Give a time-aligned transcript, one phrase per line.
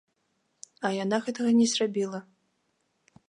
[0.87, 2.19] А яна гэтага не зрабіла.